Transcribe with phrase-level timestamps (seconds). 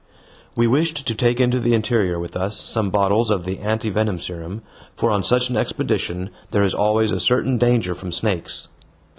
[0.55, 4.17] We wished to take into the interior with us some bottles of the anti venom
[4.17, 4.63] serum,
[4.95, 8.69] for on such an expedition there is always a certain danger from snakes.